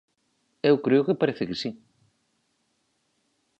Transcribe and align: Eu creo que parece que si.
Eu 0.69 0.75
creo 0.85 1.05
que 1.07 1.19
parece 1.21 1.43
que 1.49 1.59
si. 1.61 1.69